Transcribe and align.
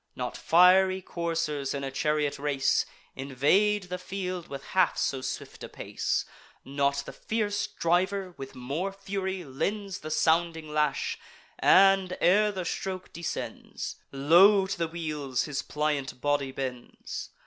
Not 0.15 0.35
fiery 0.35 0.99
coursers, 0.99 1.75
in 1.75 1.83
a 1.83 1.91
chariot 1.91 2.39
race, 2.39 2.87
Invade 3.15 3.83
the 3.83 3.99
field 3.99 4.47
with 4.47 4.63
half 4.63 4.97
so 4.97 5.21
swift 5.21 5.63
a 5.63 5.69
pace; 5.69 6.25
Not 6.65 7.03
the 7.05 7.13
fierce 7.13 7.67
driver 7.67 8.33
with 8.35 8.55
more 8.55 8.91
fury 8.91 9.43
lends 9.43 9.99
The 9.99 10.09
sounding 10.09 10.73
lash, 10.73 11.19
and, 11.59 12.17
ere 12.19 12.51
the 12.51 12.65
stroke 12.65 13.13
descends, 13.13 13.97
Low 14.11 14.65
to 14.65 14.75
the 14.75 14.87
wheels 14.87 15.43
his 15.43 15.61
pliant 15.61 16.19
body 16.19 16.51
bends. 16.51 17.29